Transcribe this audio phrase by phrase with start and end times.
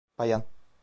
[0.17, 0.43] Bayan.